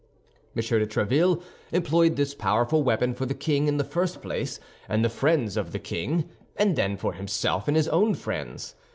[0.55, 0.63] M.
[0.63, 5.09] de Tréville employed this powerful weapon for the king, in the first place, and the
[5.09, 8.73] friends of the king—and then for himself and his own friends.